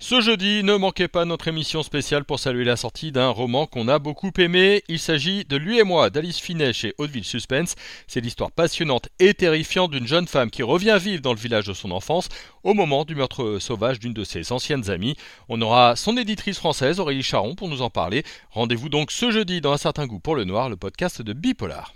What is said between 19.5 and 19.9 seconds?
dans Un